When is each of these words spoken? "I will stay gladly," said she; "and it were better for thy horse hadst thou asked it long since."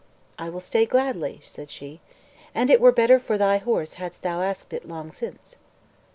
"I 0.39 0.49
will 0.49 0.61
stay 0.61 0.87
gladly," 0.87 1.41
said 1.43 1.69
she; 1.69 2.01
"and 2.55 2.71
it 2.71 2.81
were 2.81 2.91
better 2.91 3.19
for 3.19 3.37
thy 3.37 3.59
horse 3.59 3.93
hadst 4.01 4.23
thou 4.23 4.41
asked 4.41 4.73
it 4.73 4.87
long 4.87 5.11
since." 5.11 5.57